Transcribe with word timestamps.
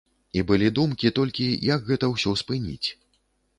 І 0.39 0.41
былі 0.51 0.69
думкі 0.79 1.11
толькі, 1.19 1.45
як 1.73 1.85
гэта 1.91 2.11
ўсё 2.15 2.35
спыніць. 2.43 2.87